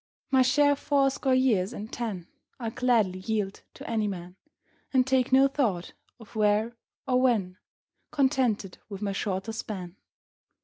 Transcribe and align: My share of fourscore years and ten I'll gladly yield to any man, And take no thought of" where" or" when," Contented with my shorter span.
My 0.31 0.41
share 0.41 0.71
of 0.71 0.79
fourscore 0.79 1.35
years 1.35 1.73
and 1.73 1.93
ten 1.93 2.25
I'll 2.59 2.71
gladly 2.71 3.19
yield 3.19 3.61
to 3.75 3.87
any 3.87 4.07
man, 4.07 4.35
And 4.91 5.05
take 5.05 5.31
no 5.31 5.47
thought 5.47 5.93
of" 6.19 6.35
where" 6.35 6.75
or" 7.07 7.21
when," 7.21 7.57
Contented 8.09 8.79
with 8.89 9.03
my 9.03 9.11
shorter 9.11 9.53
span. 9.53 9.97